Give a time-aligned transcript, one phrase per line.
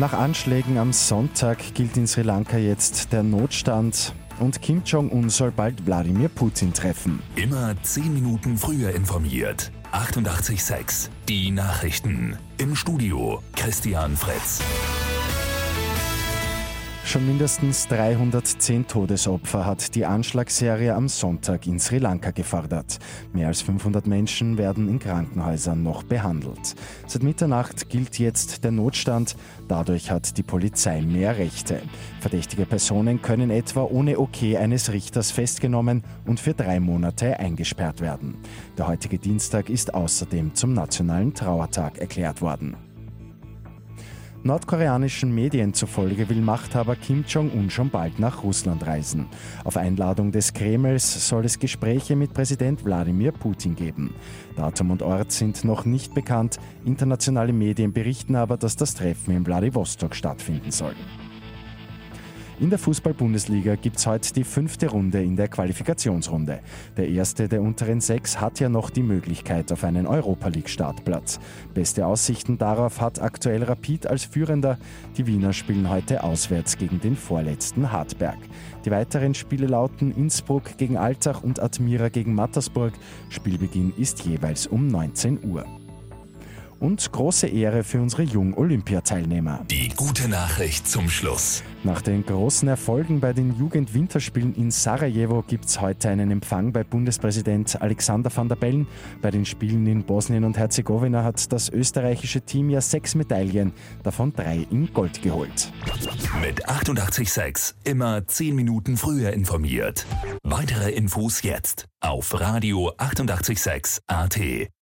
[0.00, 5.50] Nach Anschlägen am Sonntag gilt in Sri Lanka jetzt der Notstand und Kim Jong-un soll
[5.50, 7.22] bald Wladimir Putin treffen.
[7.36, 9.70] Immer zehn Minuten früher informiert.
[9.92, 12.38] 88.6 Die Nachrichten.
[12.56, 14.62] Im Studio Christian Fritz.
[17.10, 23.00] Schon mindestens 310 Todesopfer hat die Anschlagsserie am Sonntag in Sri Lanka gefordert.
[23.32, 26.76] Mehr als 500 Menschen werden in Krankenhäusern noch behandelt.
[27.08, 29.34] Seit Mitternacht gilt jetzt der Notstand.
[29.66, 31.82] Dadurch hat die Polizei mehr Rechte.
[32.20, 38.36] Verdächtige Personen können etwa ohne Okay eines Richters festgenommen und für drei Monate eingesperrt werden.
[38.78, 42.76] Der heutige Dienstag ist außerdem zum nationalen Trauertag erklärt worden.
[44.42, 49.26] Nordkoreanischen Medien zufolge will Machthaber Kim Jong-un schon bald nach Russland reisen.
[49.64, 54.14] Auf Einladung des Kremls soll es Gespräche mit Präsident Wladimir Putin geben.
[54.56, 56.58] Datum und Ort sind noch nicht bekannt.
[56.86, 60.94] Internationale Medien berichten aber, dass das Treffen in Wladiwostok stattfinden soll.
[62.60, 66.60] In der Fußball-Bundesliga gibt es heute die fünfte Runde in der Qualifikationsrunde.
[66.94, 71.40] Der erste der unteren sechs hat ja noch die Möglichkeit auf einen Europa League-Startplatz.
[71.72, 74.78] Beste Aussichten darauf hat aktuell Rapid als Führender.
[75.16, 78.38] Die Wiener spielen heute auswärts gegen den vorletzten Hartberg.
[78.84, 82.92] Die weiteren Spiele lauten Innsbruck gegen Altach und Admira gegen Mattersburg.
[83.30, 85.64] Spielbeginn ist jeweils um 19 Uhr
[86.80, 89.64] und große Ehre für unsere Jung-Olympiateilnehmer.
[89.70, 91.62] Die gute Nachricht zum Schluss.
[91.84, 96.84] Nach den großen Erfolgen bei den Jugend-Winterspielen in Sarajevo gibt es heute einen Empfang bei
[96.84, 98.86] Bundespräsident Alexander van der Bellen.
[99.22, 104.32] Bei den Spielen in Bosnien und Herzegowina hat das österreichische Team ja sechs Medaillen, davon
[104.32, 105.72] drei in Gold geholt.
[106.42, 110.06] Mit 886 immer zehn Minuten früher informiert.
[110.42, 114.70] Weitere Infos jetzt auf Radio 886 AT.